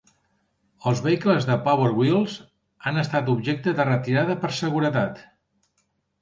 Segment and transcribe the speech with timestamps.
[0.91, 2.37] Els vehicles de Power Wheels
[2.87, 5.23] han estat objecte de retirada per seguretat.